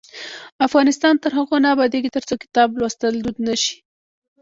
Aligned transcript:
افغانستان 0.67 1.13
تر 1.23 1.31
هغو 1.37 1.55
نه 1.63 1.69
ابادیږي، 1.75 2.09
ترڅو 2.15 2.33
کتاب 2.43 2.69
لوستل 2.79 3.13
دود 3.23 3.37
نشي. 3.47 3.75